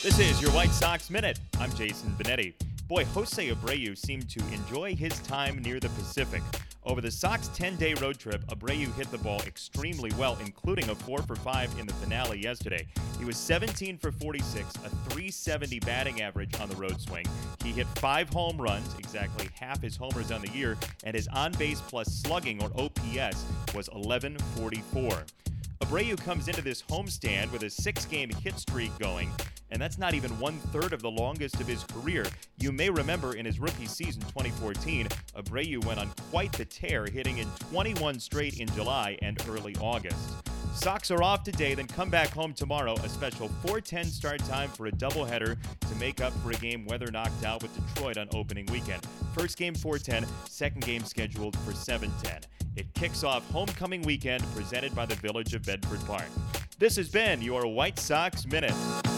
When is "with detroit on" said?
47.62-48.28